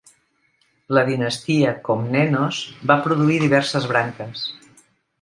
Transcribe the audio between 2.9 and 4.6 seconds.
va produir diverses branques.